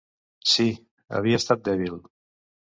[0.53, 0.65] Sí,
[1.19, 2.03] havia estat dèbil.